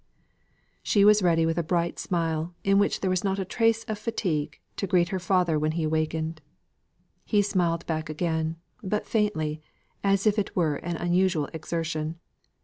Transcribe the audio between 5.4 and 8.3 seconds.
when he awakened. He smiled back